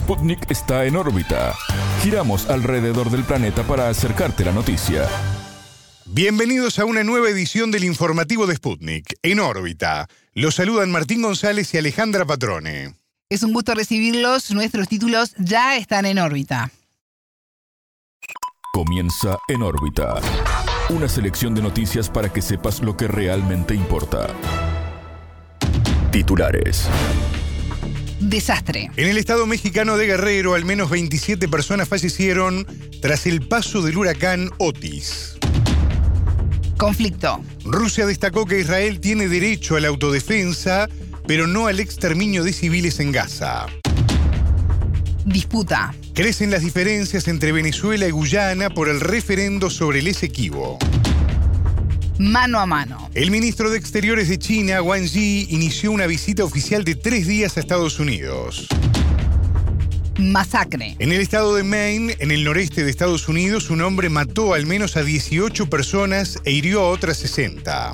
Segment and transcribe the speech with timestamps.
[0.00, 1.54] Sputnik está en órbita.
[2.02, 5.06] Giramos alrededor del planeta para acercarte la noticia.
[6.06, 10.08] Bienvenidos a una nueva edición del informativo de Sputnik, en órbita.
[10.32, 12.94] Los saludan Martín González y Alejandra Patrone.
[13.28, 14.50] Es un gusto recibirlos.
[14.52, 16.70] Nuestros títulos ya están en órbita.
[18.72, 20.14] Comienza en órbita.
[20.88, 24.28] Una selección de noticias para que sepas lo que realmente importa.
[26.10, 26.88] Titulares.
[28.20, 28.90] Desastre.
[28.96, 32.66] En el estado mexicano de Guerrero, al menos 27 personas fallecieron
[33.00, 35.38] tras el paso del huracán Otis.
[36.76, 37.42] Conflicto.
[37.64, 40.88] Rusia destacó que Israel tiene derecho a la autodefensa,
[41.26, 43.66] pero no al exterminio de civiles en Gaza.
[45.24, 45.94] Disputa.
[46.14, 50.78] Crecen las diferencias entre Venezuela y Guyana por el referendo sobre el Esequibo.
[52.20, 53.08] Mano a mano.
[53.14, 57.56] El ministro de Exteriores de China, Wang Yi, inició una visita oficial de tres días
[57.56, 58.68] a Estados Unidos.
[60.18, 60.96] Masacre.
[60.98, 64.66] En el estado de Maine, en el noreste de Estados Unidos, un hombre mató al
[64.66, 67.92] menos a 18 personas e hirió a otras 60.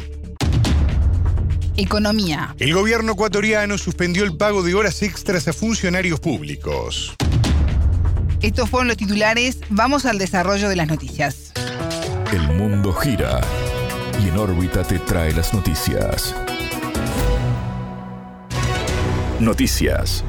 [1.76, 2.56] Economía.
[2.58, 7.14] El gobierno ecuatoriano suspendió el pago de horas extras a funcionarios públicos.
[8.42, 9.58] Estos fueron los titulares.
[9.68, 11.52] Vamos al desarrollo de las noticias.
[12.32, 13.40] El mundo gira
[14.22, 16.34] y en órbita te trae las noticias.
[19.40, 20.24] Noticias.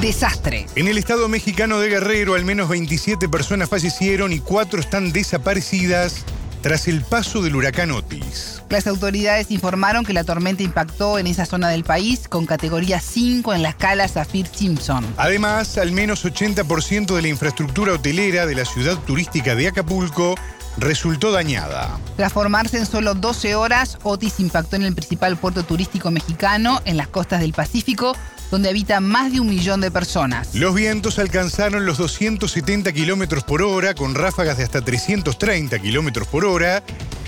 [0.00, 0.66] Desastre.
[0.76, 6.24] En el estado mexicano de Guerrero, al menos 27 personas fallecieron y cuatro están desaparecidas
[6.62, 8.62] tras el paso del huracán Otis.
[8.68, 13.54] Las autoridades informaron que la tormenta impactó en esa zona del país con categoría 5
[13.54, 15.04] en la escala Saffir-Simpson.
[15.16, 20.34] Además, al menos 80% de la infraestructura hotelera de la ciudad turística de Acapulco
[20.78, 21.98] resultó dañada.
[22.16, 26.96] Tras formarse en solo 12 horas, Otis impactó en el principal puerto turístico mexicano en
[26.96, 28.16] las costas del Pacífico,
[28.50, 30.54] donde habita más de un millón de personas.
[30.54, 36.44] Los vientos alcanzaron los 270 kilómetros por hora, con ráfagas de hasta 330 kilómetros por
[36.44, 36.82] hora,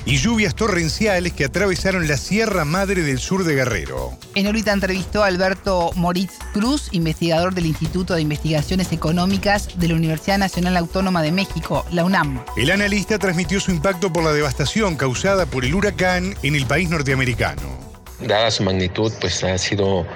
[0.05, 4.17] y lluvias torrenciales que atravesaron la Sierra Madre del sur de Guerrero.
[4.35, 9.95] En órbita entrevistó a Alberto Moritz Cruz, investigador del Instituto de Investigaciones Económicas de la
[9.95, 12.43] Universidad Nacional Autónoma de México, la UNAM.
[12.57, 16.91] El analista transmitió su impacto por la devastación causada por el huracán en el país
[16.91, 17.63] norteamericano.
[18.27, 20.07] Dada su magnitud, pues ha sido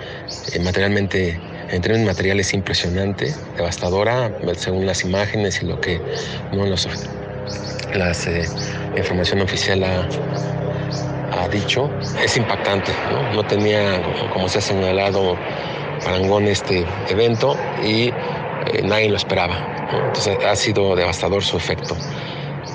[0.53, 1.41] eh, materialmente,
[1.71, 6.01] en términos materiales, impresionante, devastadora, según las imágenes y lo que
[6.53, 6.87] no los,
[7.95, 8.47] las eh,
[8.97, 10.09] información oficial ha,
[11.32, 11.91] ha, dicho.
[12.22, 13.34] Es impactante, ¿no?
[13.34, 15.37] No tenía, como se ha señalado,
[16.05, 18.12] parangón este evento y eh,
[18.84, 19.88] nadie lo esperaba.
[19.93, 20.06] ¿no?
[20.06, 21.97] Entonces ha sido devastador su efecto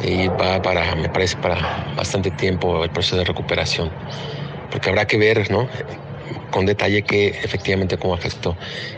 [0.04, 3.92] y va para, me parece, para bastante tiempo el proceso de recuperación
[4.70, 5.68] porque habrá que ver, ¿no?
[6.52, 8.56] Con detalle que efectivamente cómo afectó.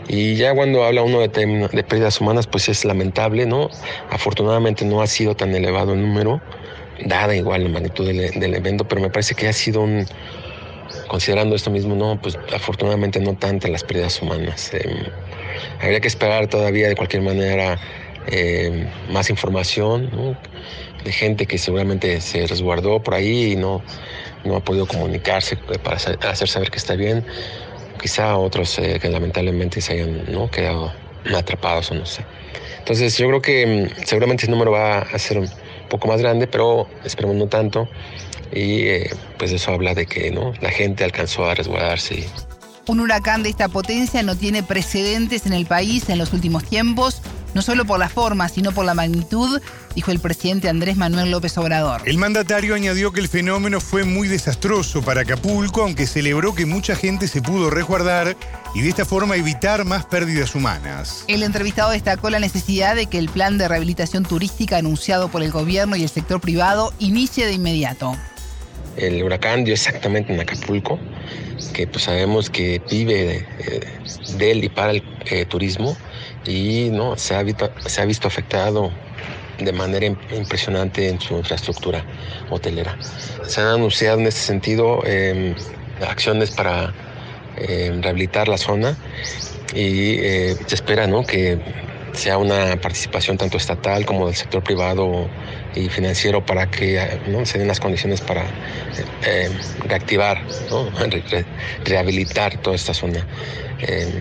[0.08, 3.70] Y ya cuando habla uno de, de pérdidas humanas, pues es lamentable, ¿no?
[4.10, 6.40] Afortunadamente no ha sido tan elevado el número,
[7.06, 10.06] dada igual la magnitud del, del evento, pero me parece que ha sido un,
[11.08, 14.72] considerando esto mismo, no, pues afortunadamente no tantas las pérdidas humanas.
[14.74, 15.10] Eh,
[15.80, 17.78] habría que esperar todavía de cualquier manera
[18.28, 20.36] eh, más información ¿no?
[21.04, 23.82] de gente que seguramente se resguardó por ahí y no,
[24.44, 27.24] no ha podido comunicarse para hacer saber que está bien.
[28.00, 30.50] Quizá otros eh, que lamentablemente se hayan ¿no?
[30.50, 30.92] quedado
[31.36, 32.24] atrapados o no sé.
[32.78, 35.40] Entonces yo creo que seguramente ese número va a ser
[35.92, 37.86] poco más grande, pero esperemos no tanto.
[38.50, 40.54] Y eh, pues eso habla de que ¿no?
[40.62, 42.26] la gente alcanzó a resguardarse.
[42.86, 47.22] Un huracán de esta potencia no tiene precedentes en el país en los últimos tiempos
[47.54, 49.60] no solo por la forma, sino por la magnitud,
[49.94, 52.02] dijo el presidente Andrés Manuel López Obrador.
[52.04, 56.96] El mandatario añadió que el fenómeno fue muy desastroso para Acapulco, aunque celebró que mucha
[56.96, 58.36] gente se pudo resguardar
[58.74, 61.24] y de esta forma evitar más pérdidas humanas.
[61.28, 65.50] El entrevistado destacó la necesidad de que el plan de rehabilitación turística anunciado por el
[65.50, 68.16] gobierno y el sector privado inicie de inmediato.
[68.96, 70.98] El huracán dio exactamente en Acapulco,
[71.72, 75.96] que pues sabemos que vive de, de él y para el eh, turismo
[76.46, 78.90] y no se ha, visto, se ha visto afectado
[79.58, 82.04] de manera impresionante en su infraestructura
[82.50, 82.98] hotelera.
[83.46, 85.54] Se han anunciado en este sentido eh,
[86.06, 86.92] acciones para
[87.56, 88.96] eh, rehabilitar la zona
[89.74, 91.24] y eh, se espera ¿no?
[91.24, 91.58] que
[92.12, 95.28] sea una participación tanto estatal como del sector privado
[95.74, 97.46] y financiero para que ¿no?
[97.46, 98.44] se den las condiciones para
[99.24, 99.50] eh,
[99.86, 100.42] reactivar,
[101.84, 103.26] rehabilitar toda esta zona
[103.80, 104.20] eh,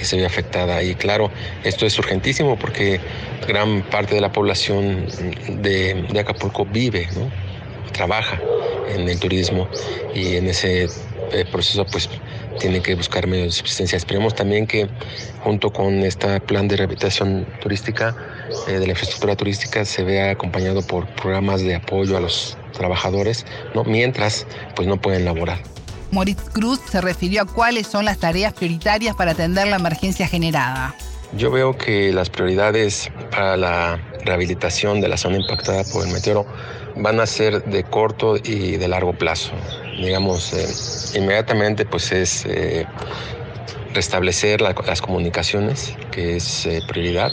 [0.00, 0.82] que se ve afectada.
[0.82, 1.30] Y claro,
[1.62, 3.00] esto es urgentísimo porque
[3.46, 5.06] gran parte de la población
[5.60, 7.06] de, Acapulco vive,
[7.92, 8.40] trabaja
[8.88, 9.68] en el turismo
[10.14, 10.84] y en ese
[11.32, 12.08] eh, proceso pues
[12.58, 13.96] tiene que buscar medios de subsistencia.
[13.98, 14.88] Esperemos también que
[15.44, 18.16] junto con este plan de rehabilitación turística
[18.68, 23.44] eh, de la infraestructura turística se vea acompañado por programas de apoyo a los trabajadores,
[23.74, 23.84] ¿no?
[23.84, 25.58] mientras pues no pueden laborar.
[26.10, 30.94] Moritz Cruz se refirió a cuáles son las tareas prioritarias para atender la emergencia generada.
[31.32, 36.44] Yo veo que las prioridades para la rehabilitación de la zona impactada por el meteoro
[36.96, 39.52] van a ser de corto y de largo plazo.
[39.96, 42.84] Digamos, eh, inmediatamente pues es eh,
[43.94, 47.30] restablecer las comunicaciones, que es eh, prioridad,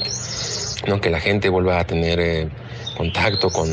[0.88, 1.02] ¿no?
[1.02, 2.50] que la gente vuelva a tener
[2.96, 3.68] contacto con,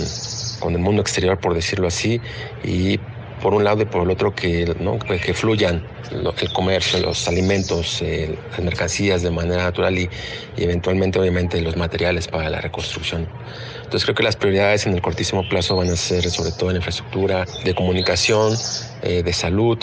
[0.60, 2.20] con el mundo exterior, por decirlo así,
[2.62, 2.98] y
[3.44, 4.98] por un lado y por el otro que, ¿no?
[4.98, 10.08] que fluyan el comercio, los alimentos, eh, las mercancías de manera natural y,
[10.56, 13.28] eventualmente obviamente los materiales para la reconstrucción.
[13.76, 16.76] Entonces creo que las prioridades en el cortísimo plazo van a ser sobre todo en
[16.76, 18.54] infraestructura de comunicación,
[19.02, 19.78] eh, de salud,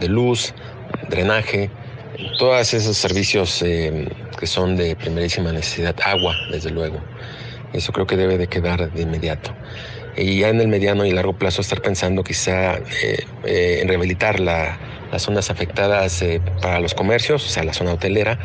[0.00, 0.52] de luz,
[1.08, 1.70] drenaje,
[2.40, 6.98] todos esos servicios eh, que son de primerísima necesidad, agua desde luego.
[7.72, 9.54] Eso creo que debe de quedar de inmediato
[10.16, 14.40] y ya en el mediano y largo plazo estar pensando quizá eh, eh, en rehabilitar
[14.40, 14.78] las
[15.18, 18.38] zonas afectadas eh, para los comercios, o sea, la zona hotelera,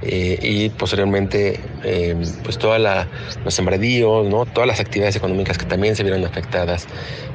[0.00, 1.58] y posteriormente
[2.44, 2.80] pues todos
[3.44, 4.46] los sembradíos, ¿no?
[4.46, 6.86] todas las actividades económicas que también se vieron afectadas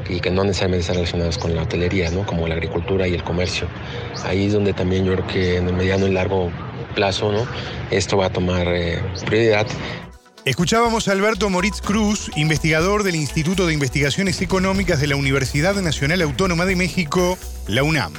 [0.09, 2.25] y que no necesariamente están relacionadas con la hotelería, ¿no?
[2.25, 3.67] como la agricultura y el comercio.
[4.23, 6.51] Ahí es donde también yo creo que en el mediano y largo
[6.95, 7.45] plazo ¿no?
[7.91, 8.65] esto va a tomar
[9.25, 9.67] prioridad
[10.45, 16.21] Escuchábamos a Alberto Moritz Cruz, investigador del Instituto de Investigaciones Económicas de la Universidad Nacional
[16.21, 17.37] Autónoma de México,
[17.67, 18.11] la UNAM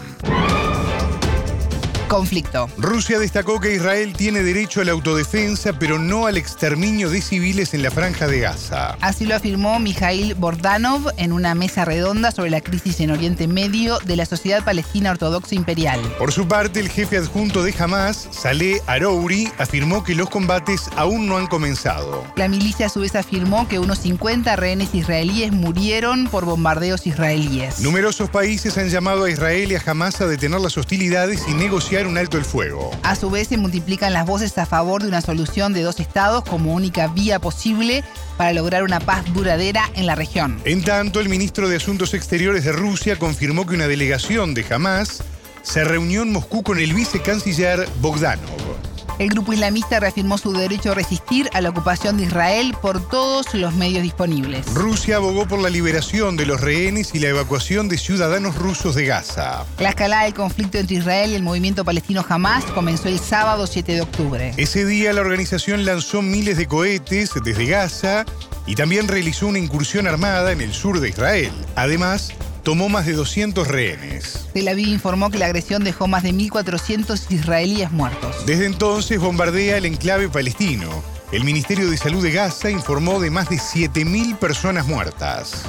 [2.15, 2.69] conflicto.
[2.79, 7.75] Rusia destacó que Israel tiene derecho a la autodefensa, pero no al exterminio de civiles
[7.75, 8.97] en la franja de Gaza.
[9.01, 13.99] Así lo afirmó Mikhail Bordanov en una mesa redonda sobre la crisis en Oriente Medio
[13.99, 16.01] de la Sociedad Palestina Ortodoxa Imperial.
[16.17, 21.27] Por su parte, el jefe adjunto de Hamas, Saleh Arouri, afirmó que los combates aún
[21.27, 22.25] no han comenzado.
[22.37, 27.81] La milicia a su vez afirmó que unos 50 rehenes israelíes murieron por bombardeos israelíes.
[27.81, 32.04] Numerosos países han llamado a Israel y a Hamas a detener las hostilidades y negociar
[32.07, 32.91] un alto el fuego.
[33.03, 36.45] A su vez se multiplican las voces a favor de una solución de dos estados
[36.45, 38.05] como única vía posible
[38.37, 40.61] para lograr una paz duradera en la región.
[40.65, 45.23] En tanto, el ministro de Asuntos Exteriores de Rusia confirmó que una delegación de Hamas
[45.63, 48.94] se reunió en Moscú con el vicecanciller Bogdanov.
[49.19, 53.55] El grupo islamista reafirmó su derecho a resistir a la ocupación de Israel por todos
[53.55, 54.67] los medios disponibles.
[54.75, 59.07] Rusia abogó por la liberación de los rehenes y la evacuación de ciudadanos rusos de
[59.07, 59.65] Gaza.
[59.79, 63.93] La escalada del conflicto entre Israel y el movimiento palestino Hamas comenzó el sábado 7
[63.93, 64.53] de octubre.
[64.57, 68.25] Ese día la organización lanzó miles de cohetes desde Gaza
[68.67, 71.53] y también realizó una incursión armada en el sur de Israel.
[71.77, 72.33] Además,
[72.65, 74.49] tomó más de 200 rehenes.
[74.53, 78.45] Tel Aviv informó que la agresión dejó más de 1.400 israelíes muertos.
[78.47, 80.89] Desde entonces bombardea el enclave palestino.
[81.31, 85.65] El Ministerio de Salud de Gaza informó de más de 7.000 personas muertas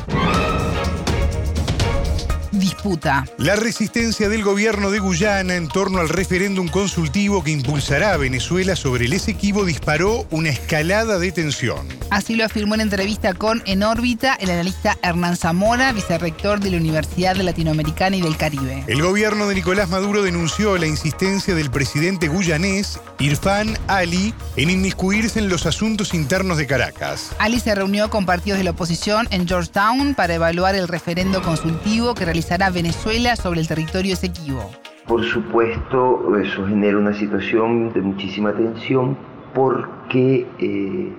[2.59, 3.25] disputa.
[3.37, 8.75] La resistencia del gobierno de Guyana en torno al referéndum consultivo que impulsará a Venezuela
[8.75, 11.87] sobre el Esequibo disparó una escalada de tensión.
[12.09, 16.77] Así lo afirmó en entrevista con En órbita el analista Hernán Zamora, vicerrector de la
[16.77, 18.83] Universidad Latinoamericana y del Caribe.
[18.87, 25.39] El gobierno de Nicolás Maduro denunció la insistencia del presidente guyanés, Irfan Ali, en inmiscuirse
[25.39, 27.31] en los asuntos internos de Caracas.
[27.37, 32.15] Ali se reunió con partidos de la oposición en Georgetown para evaluar el referendo consultivo
[32.15, 34.71] que realizó a Venezuela sobre el territorio esequibo?
[35.07, 39.17] Por supuesto, eso genera una situación de muchísima tensión
[39.53, 41.13] porque eh,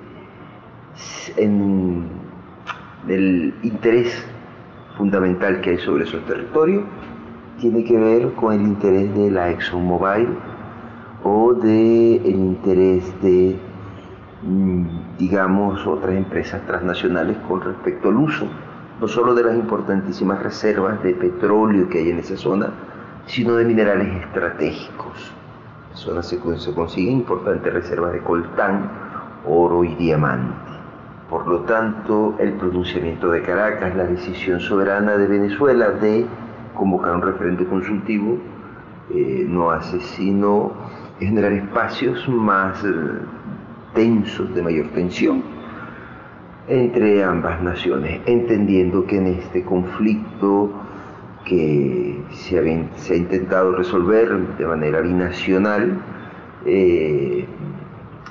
[1.36, 2.04] en
[3.08, 4.26] el interés
[4.96, 6.84] fundamental que hay sobre esos territorios
[7.60, 10.28] tiene que ver con el interés de la ExxonMobil
[11.24, 13.58] o del el interés de,
[14.42, 14.86] mm,
[15.18, 18.46] digamos, otras empresas transnacionales con respecto al uso
[19.00, 22.70] no solo de las importantísimas reservas de petróleo que hay en esa zona,
[23.26, 25.32] sino de minerales estratégicos.
[25.90, 28.90] En la zona se consiguen importantes reservas de coltán,
[29.46, 30.65] oro y diamante.
[31.30, 36.24] Por lo tanto, el pronunciamiento de Caracas, la decisión soberana de Venezuela de
[36.74, 38.38] convocar un referendo consultivo,
[39.12, 40.72] eh, no hace sino
[41.18, 42.88] generar espacios más eh,
[43.94, 45.42] tensos, de mayor tensión
[46.68, 50.72] entre ambas naciones, entendiendo que en este conflicto
[51.44, 56.00] que se ha, intentado resolver de manera binacional,
[56.64, 57.46] eh,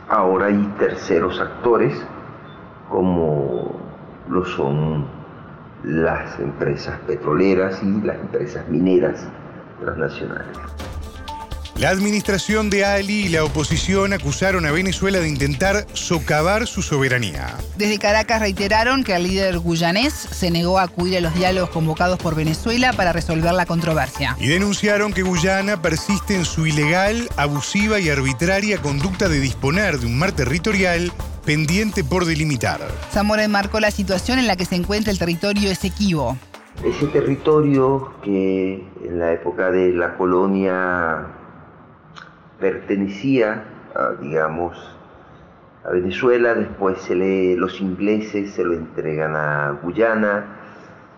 [0.10, 2.06] ahora hay terceros actores
[2.90, 3.80] como
[4.30, 5.06] lo son
[5.84, 9.28] las empresas petroleras y las empresas mineras
[9.80, 10.58] transnacionales.
[11.78, 17.54] La administración de Ali y la oposición acusaron a Venezuela de intentar socavar su soberanía.
[17.76, 22.18] Desde Caracas reiteraron que el líder guyanés se negó a acudir a los diálogos convocados
[22.18, 24.38] por Venezuela para resolver la controversia.
[24.40, 30.06] Y denunciaron que Guyana persiste en su ilegal, abusiva y arbitraria conducta de disponer de
[30.06, 31.12] un mar territorial
[31.46, 32.80] pendiente por delimitar.
[33.12, 36.38] Zamora enmarcó la situación en la que se encuentra el territorio Esequibo.
[36.84, 41.28] Ese territorio que en la época de la colonia
[42.60, 43.64] pertenecía,
[43.96, 44.78] a, digamos,
[45.86, 50.46] a Venezuela, después se le, los ingleses se lo entregan a Guyana,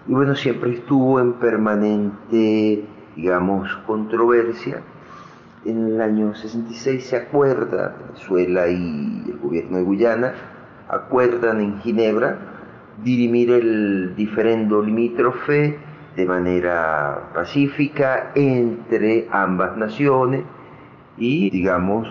[0.07, 4.81] y bueno, siempre estuvo en permanente, digamos, controversia.
[5.67, 10.33] En el año 66 se acuerda, Venezuela y el gobierno de Guyana
[10.88, 12.38] acuerdan en Ginebra
[13.03, 15.77] dirimir el diferendo limítrofe
[16.15, 20.45] de manera pacífica entre ambas naciones
[21.17, 22.07] y, digamos,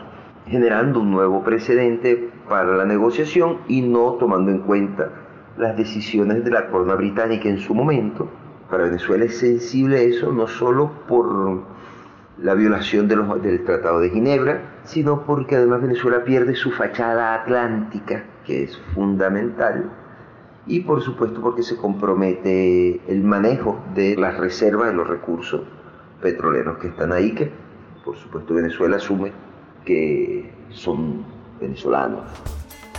[0.46, 5.10] generando un nuevo precedente para la negociación y no tomando en cuenta
[5.56, 8.28] las decisiones de la corona británica en su momento.
[8.68, 11.64] Para Venezuela es sensible eso no solo por
[12.38, 17.34] la violación de los, del Tratado de Ginebra, sino porque además Venezuela pierde su fachada
[17.34, 19.90] atlántica, que es fundamental,
[20.66, 25.62] y por supuesto porque se compromete el manejo de las reservas de los recursos
[26.20, 27.50] petroleros que están ahí, que
[28.04, 29.32] por supuesto Venezuela asume
[29.84, 31.24] que son
[31.60, 32.24] venezolanos.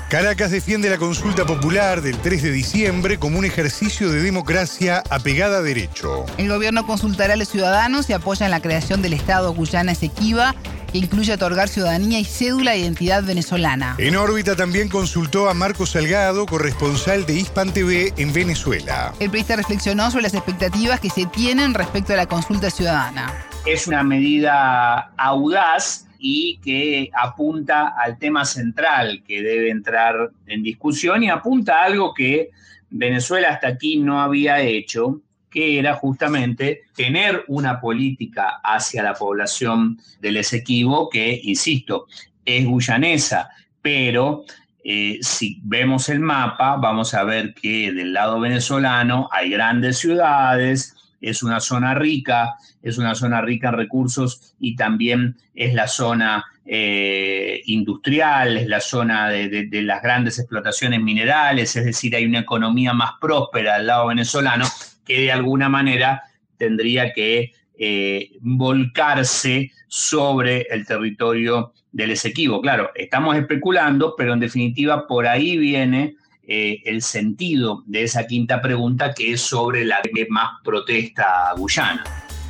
[0.09, 5.57] Caracas defiende la consulta popular del 3 de diciembre como un ejercicio de democracia apegada
[5.57, 6.25] a derecho.
[6.37, 10.55] El gobierno consultará a los ciudadanos y apoya en la creación del Estado Guyana Esequiba,
[10.93, 13.95] que incluye otorgar ciudadanía y cédula de identidad venezolana.
[13.97, 19.13] En órbita también consultó a Marco Salgado, corresponsal de Hispan TV en Venezuela.
[19.19, 23.33] El periodista reflexionó sobre las expectativas que se tienen respecto a la consulta ciudadana.
[23.65, 31.24] Es una medida audaz y que apunta al tema central que debe entrar en discusión
[31.24, 32.51] y apunta a algo que
[32.89, 40.00] Venezuela hasta aquí no había hecho, que era justamente tener una política hacia la población
[40.19, 42.07] del Esequibo que, insisto,
[42.45, 43.50] es guyanesa,
[43.81, 44.43] pero
[44.83, 50.97] eh, si vemos el mapa, vamos a ver que del lado venezolano hay grandes ciudades,
[51.21, 56.45] es una zona rica, es una zona rica en recursos y también es la zona
[56.65, 62.93] eh, industrial, es la zona de, las grandes explotaciones minerales, es decir, hay una economía
[62.93, 64.65] más próspera del lado venezolano
[65.05, 66.24] que de alguna manera
[66.57, 72.62] tendría que eh, volcarse sobre el territorio del Esequibo.
[72.62, 76.15] Claro, estamos especulando, pero en definitiva por ahí viene
[76.48, 82.04] eh, el sentido de esa quinta pregunta, que es sobre la que más protesta Guyana.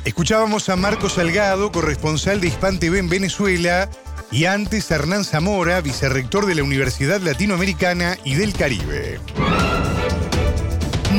[0.04, 3.90] Escuchábamos a Marco Salgado, corresponsal de Hispan TV en Venezuela,
[4.30, 9.18] y antes a Hernán Zamora, vicerrector de la Universidad Latinoamericana y del Caribe.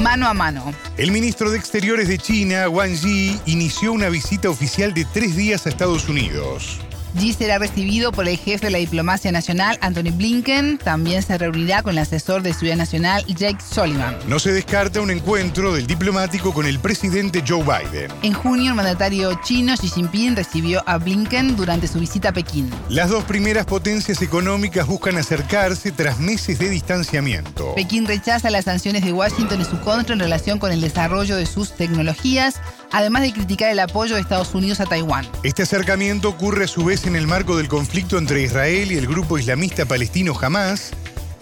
[0.01, 0.73] Mano a mano.
[0.97, 5.65] El ministro de Exteriores de China, Wang Yi, inició una visita oficial de tres días
[5.65, 6.79] a Estados Unidos.
[7.17, 10.77] Xi será recibido por el jefe de la diplomacia nacional, Anthony Blinken.
[10.77, 14.17] También se reunirá con el asesor de seguridad nacional, Jake Sullivan.
[14.27, 18.11] No se descarta un encuentro del diplomático con el presidente Joe Biden.
[18.21, 22.69] En junio, el mandatario chino Xi Jinping recibió a Blinken durante su visita a Pekín.
[22.89, 27.73] Las dos primeras potencias económicas buscan acercarse tras meses de distanciamiento.
[27.75, 31.45] Pekín rechaza las sanciones de Washington en su contra en relación con el desarrollo de
[31.45, 35.27] sus tecnologías, además de criticar el apoyo de Estados Unidos a Taiwán.
[35.43, 39.07] Este acercamiento ocurre a su vez en el marco del conflicto entre Israel y el
[39.07, 40.91] grupo islamista palestino Hamas,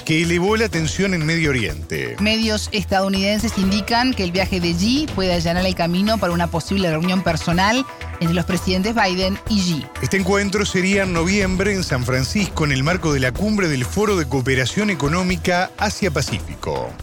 [0.07, 2.15] que elevó la tensión en Medio Oriente.
[2.21, 6.89] Medios estadounidenses indican que el viaje de Xi puede allanar el camino para una posible
[6.89, 7.85] reunión personal
[8.21, 9.85] entre los presidentes Biden y Xi.
[10.01, 13.83] Este encuentro sería en noviembre en San Francisco en el marco de la cumbre del
[13.83, 16.93] Foro de Cooperación Económica Asia-Pacífico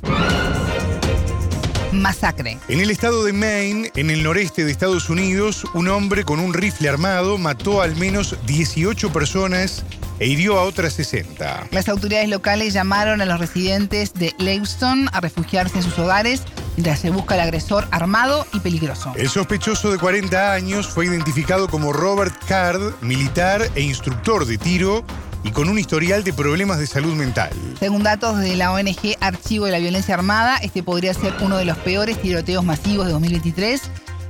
[2.01, 2.59] masacre.
[2.69, 6.55] En el estado de Maine, en el noreste de Estados Unidos, un hombre con un
[6.55, 9.85] rifle armado mató al menos 18 personas
[10.19, 11.69] e hirió a otras 60.
[11.71, 16.43] Las autoridades locales llamaron a los residentes de Lewiston a refugiarse en sus hogares
[16.77, 19.13] mientras se busca al agresor armado y peligroso.
[19.17, 25.05] El sospechoso de 40 años fue identificado como Robert Card, militar e instructor de tiro
[25.45, 27.51] y con un historial de problemas de salud mental.
[27.79, 31.67] Según datos de la ONG Archivo de la Violencia Armada, este podría ser uno de
[31.67, 33.83] los peores tiroteos masivos de 2023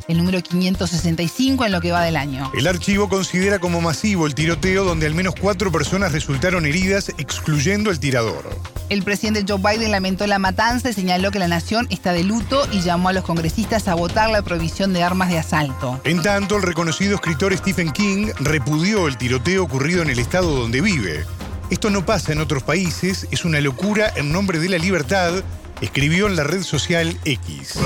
[0.09, 2.51] el número 565 en lo que va del año.
[2.57, 7.91] El archivo considera como masivo el tiroteo donde al menos cuatro personas resultaron heridas, excluyendo
[7.91, 8.49] el tirador.
[8.91, 12.67] El presidente Joe Biden lamentó la matanza y señaló que la nación está de luto
[12.71, 16.01] y llamó a los congresistas a votar la provisión de armas de asalto.
[16.05, 20.81] En tanto, el reconocido escritor Stephen King repudió el tiroteo ocurrido en el estado donde
[20.81, 21.25] vive.
[21.71, 25.43] Esto no pasa en otros países, es una locura en nombre de la libertad,
[25.81, 27.79] escribió en la red social X.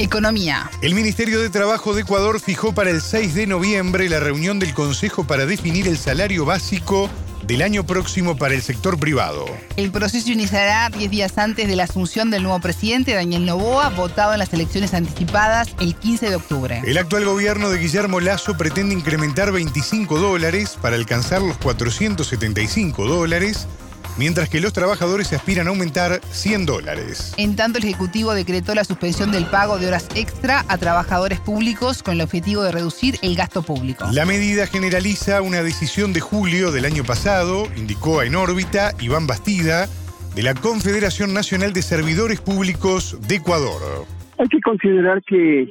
[0.00, 0.70] Economía.
[0.80, 4.72] El Ministerio de Trabajo de Ecuador fijó para el 6 de noviembre la reunión del
[4.72, 7.10] Consejo para definir el salario básico
[7.46, 9.44] del año próximo para el sector privado.
[9.76, 14.32] El proceso iniciará 10 días antes de la asunción del nuevo presidente, Daniel Novoa, votado
[14.32, 16.82] en las elecciones anticipadas el 15 de octubre.
[16.86, 23.66] El actual gobierno de Guillermo Lazo pretende incrementar 25 dólares para alcanzar los 475 dólares
[24.20, 27.32] mientras que los trabajadores aspiran a aumentar 100 dólares.
[27.38, 32.02] En tanto, el Ejecutivo decretó la suspensión del pago de horas extra a trabajadores públicos
[32.02, 34.04] con el objetivo de reducir el gasto público.
[34.12, 39.88] La medida generaliza una decisión de julio del año pasado, indicó en órbita Iván Bastida,
[40.34, 44.04] de la Confederación Nacional de Servidores Públicos de Ecuador.
[44.36, 45.66] Hay que considerar que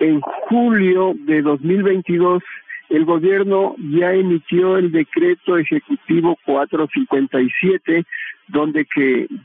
[0.00, 2.42] en julio de 2022
[2.88, 8.04] el gobierno ya emitió el decreto ejecutivo 457,
[8.48, 8.86] donde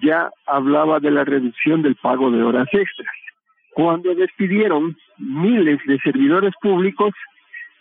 [0.01, 3.10] ya hablaba de la reducción del pago de horas extras.
[3.74, 7.13] Cuando despidieron miles de servidores públicos,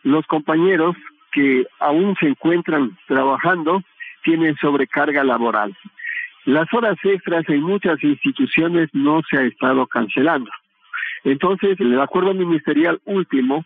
[0.03, 0.97] los compañeros
[1.33, 3.83] que aún se encuentran trabajando
[4.25, 5.77] tienen sobrecarga laboral.
[6.47, 10.51] Las horas extras en muchas instituciones no se ha estado cancelando.
[11.25, 13.65] Entonces, el acuerdo ministerial último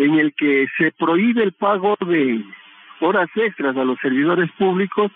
[0.00, 2.42] en el que se prohíbe el pago de
[3.00, 5.12] horas extras a los servidores públicos,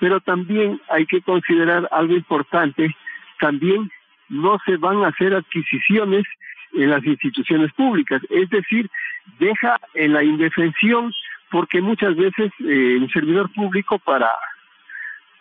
[0.00, 2.94] pero también hay que considerar algo importante,
[3.38, 3.90] también
[4.28, 6.24] no se van a hacer adquisiciones
[6.72, 8.90] en las instituciones públicas, es decir,
[9.38, 11.12] deja en la indefensión
[11.50, 14.28] porque muchas veces eh, el servidor público para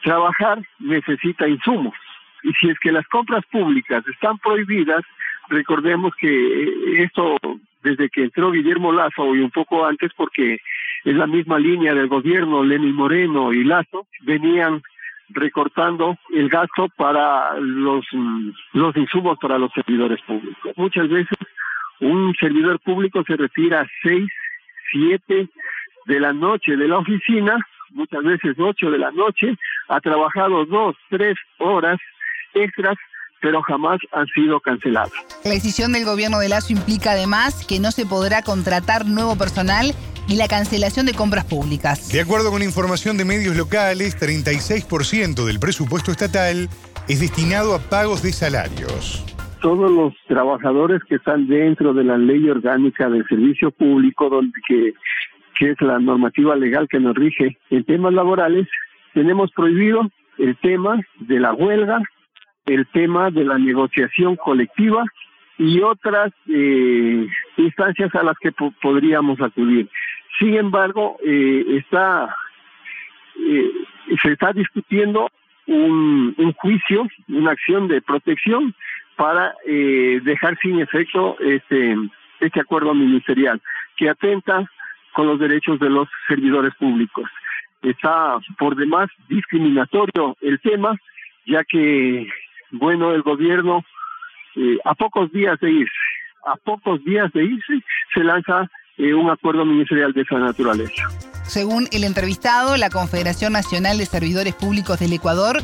[0.04, 1.96] trabajar necesita insumos.
[2.44, 5.04] Y si es que las compras públicas están prohibidas,
[5.50, 7.38] recordemos que eh, esto
[7.84, 10.62] desde que entró Guillermo Lazo y un poco antes porque
[11.04, 14.82] es la misma línea del gobierno, Lenín Moreno y Lazo, venían
[15.30, 20.74] recortando el gasto para los, mm, los insumos para los servidores públicos.
[20.78, 21.38] Muchas veces
[22.00, 24.30] un servidor público se retira a seis,
[24.92, 25.50] siete
[26.06, 27.58] de la noche de la oficina,
[27.92, 29.56] muchas veces ocho de la noche,
[29.88, 32.00] ha trabajado dos, tres horas
[32.54, 32.96] extras
[33.44, 35.12] pero jamás han sido canceladas.
[35.44, 39.94] La decisión del gobierno de Lazo implica además que no se podrá contratar nuevo personal
[40.30, 42.10] y la cancelación de compras públicas.
[42.10, 46.70] De acuerdo con información de medios locales, 36% del presupuesto estatal
[47.10, 49.26] es destinado a pagos de salarios.
[49.62, 54.94] Todos los trabajadores que están dentro de la ley orgánica del servicio público, donde que,
[55.60, 58.70] que es la normativa legal que nos rige en temas laborales,
[59.14, 62.02] tenemos prohibido el tema de la huelga,
[62.66, 65.04] el tema de la negociación colectiva
[65.58, 69.90] y otras eh, instancias a las que podríamos acudir.
[70.40, 72.36] Sin embargo, eh, está
[73.40, 73.72] eh,
[74.22, 75.30] se está discutiendo
[75.68, 78.74] un, un, juicio, una acción de protección
[79.16, 81.96] para dejar sin efecto este
[82.40, 83.62] este acuerdo ministerial
[83.96, 84.70] que atenta
[85.14, 87.30] con los derechos de los servidores públicos.
[87.82, 90.98] Está por demás discriminatorio el tema,
[91.46, 92.28] ya que
[92.74, 93.84] bueno, el gobierno,
[94.56, 95.94] eh, a pocos días de irse,
[96.46, 97.84] a pocos días de irse,
[98.14, 101.08] se lanza eh, un acuerdo ministerial de esa naturaleza.
[101.44, 105.62] Según el entrevistado, la Confederación Nacional de Servidores Públicos del Ecuador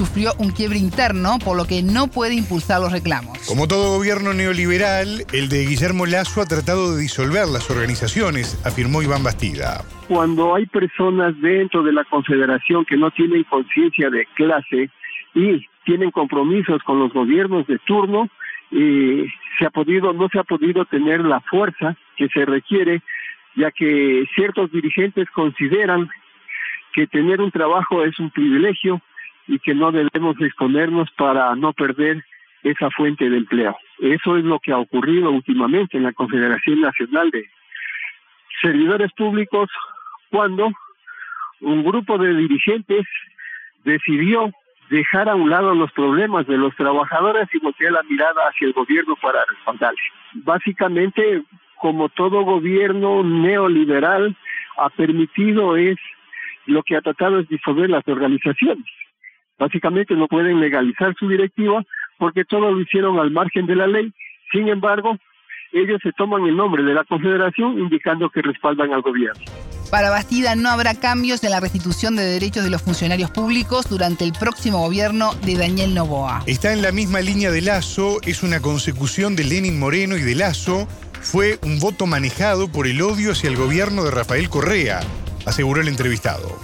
[0.00, 3.38] sufrió un quiebre interno, por lo que no puede impulsar los reclamos.
[3.46, 9.02] Como todo gobierno neoliberal, el de Guillermo Lazo ha tratado de disolver las organizaciones, afirmó
[9.02, 9.84] Iván Bastida.
[10.08, 14.90] Cuando hay personas dentro de la Confederación que no tienen conciencia de clase
[15.34, 18.28] y tienen compromisos con los gobiernos de turno
[18.70, 19.26] y
[19.58, 23.02] se ha podido no se ha podido tener la fuerza que se requiere
[23.56, 26.08] ya que ciertos dirigentes consideran
[26.92, 29.00] que tener un trabajo es un privilegio
[29.48, 32.24] y que no debemos exponernos para no perder
[32.62, 33.76] esa fuente de empleo.
[33.98, 37.50] Eso es lo que ha ocurrido últimamente en la Confederación Nacional de
[38.62, 39.68] Servidores Públicos
[40.30, 40.70] cuando
[41.60, 43.04] un grupo de dirigentes
[43.82, 44.52] decidió
[44.90, 48.72] dejar a un lado los problemas de los trabajadores y voltear la mirada hacia el
[48.72, 50.00] gobierno para respaldarle.
[50.34, 51.42] Básicamente,
[51.76, 54.36] como todo gobierno neoliberal
[54.76, 55.96] ha permitido es
[56.66, 58.84] lo que ha tratado es disolver las organizaciones.
[59.58, 61.82] Básicamente no pueden legalizar su directiva
[62.18, 64.12] porque todo lo hicieron al margen de la ley
[64.52, 65.16] Sin embargo,
[65.72, 69.40] ellos se toman el nombre de la Confederación indicando que respaldan al gobierno.
[69.90, 74.22] Para Bastida no habrá cambios en la restitución de derechos de los funcionarios públicos durante
[74.22, 76.44] el próximo gobierno de Daniel Novoa.
[76.46, 80.36] Está en la misma línea de Lazo, es una consecución de Lenin Moreno y de
[80.36, 80.86] Lazo.
[81.20, 85.00] Fue un voto manejado por el odio hacia el gobierno de Rafael Correa,
[85.44, 86.56] aseguró el entrevistado.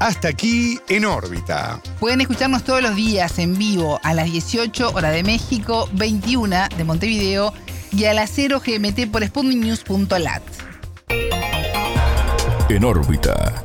[0.00, 1.80] Hasta aquí en órbita.
[1.98, 6.84] Pueden escucharnos todos los días en vivo a las 18 horas de México, 21 de
[6.84, 7.52] Montevideo
[7.92, 10.42] y a las 0 GMT por sputniknews.lat.
[12.68, 13.64] En órbita.